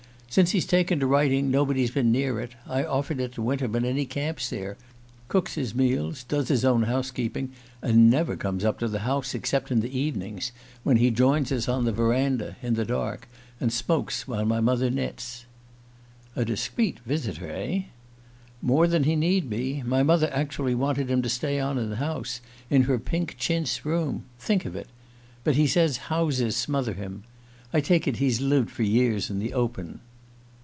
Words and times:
"Since 0.33 0.51
he's 0.51 0.65
taken 0.65 0.97
to 1.01 1.07
writing 1.07 1.51
nobody's 1.51 1.91
been 1.91 2.09
near 2.09 2.39
it. 2.39 2.53
I 2.65 2.85
offered 2.85 3.19
it 3.19 3.33
to 3.33 3.41
Winterman, 3.41 3.83
and 3.83 3.99
he 3.99 4.05
camps 4.05 4.49
there 4.49 4.77
cooks 5.27 5.55
his 5.55 5.75
meals, 5.75 6.23
does 6.23 6.47
his 6.47 6.63
own 6.63 6.83
house 6.83 7.11
keeping, 7.11 7.51
and 7.81 8.09
never 8.09 8.37
comes 8.37 8.63
up 8.63 8.79
to 8.79 8.87
the 8.87 8.99
house 8.99 9.35
except 9.35 9.71
in 9.71 9.81
the 9.81 9.91
evenings, 9.99 10.53
when 10.83 10.95
he 10.95 11.11
joins 11.11 11.51
us 11.51 11.67
on 11.67 11.83
the 11.83 11.91
verandah, 11.91 12.55
in 12.61 12.75
the 12.75 12.85
dark, 12.85 13.27
and 13.59 13.73
smokes 13.73 14.25
while 14.25 14.45
my 14.45 14.61
mother 14.61 14.89
knits." 14.89 15.43
"A 16.37 16.45
discreet 16.45 16.99
visitor, 16.99 17.51
eh?" 17.51 17.81
"More 18.61 18.87
than 18.87 19.03
he 19.03 19.17
need 19.17 19.49
be. 19.49 19.83
My 19.85 20.01
mother 20.01 20.29
actually 20.31 20.75
wanted 20.75 21.11
him 21.11 21.21
to 21.23 21.27
stay 21.27 21.59
on 21.59 21.77
in 21.77 21.89
the 21.89 21.97
house 21.97 22.39
in 22.69 22.83
her 22.83 22.99
pink 22.99 23.35
chintz 23.37 23.83
room. 23.85 24.23
Think 24.39 24.63
of 24.63 24.77
it! 24.77 24.87
But 25.43 25.55
he 25.57 25.67
says 25.67 25.97
houses 26.07 26.55
smother 26.55 26.93
him. 26.93 27.25
I 27.73 27.81
take 27.81 28.07
it 28.07 28.15
he's 28.23 28.39
lived 28.39 28.69
for 28.71 28.83
years 28.83 29.29
in 29.29 29.39
the 29.39 29.53
open." 29.53 29.99